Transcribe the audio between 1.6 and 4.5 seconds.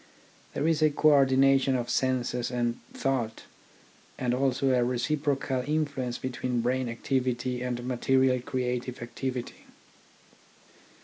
of senses and thought, and